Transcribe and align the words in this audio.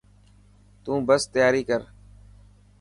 تون 0.83 0.99
بس 1.07 1.21
تياري 1.33 1.61
ڪر. 1.69 1.81